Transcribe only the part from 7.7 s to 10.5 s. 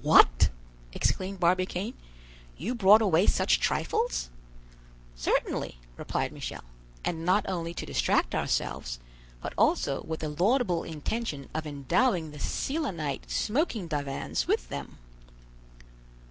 to distract ourselves, but also with the